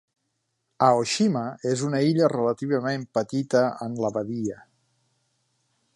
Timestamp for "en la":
3.89-4.15